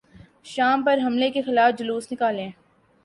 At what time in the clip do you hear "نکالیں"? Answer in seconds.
2.11-2.49